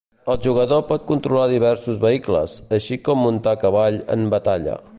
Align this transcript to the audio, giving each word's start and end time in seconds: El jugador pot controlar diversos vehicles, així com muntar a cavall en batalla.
El 0.33 0.37
jugador 0.43 0.79
pot 0.91 1.03
controlar 1.11 1.43
diversos 1.51 1.99
vehicles, 2.05 2.55
així 2.79 2.99
com 3.09 3.23
muntar 3.27 3.55
a 3.59 3.61
cavall 3.65 4.01
en 4.17 4.25
batalla. 4.37 4.81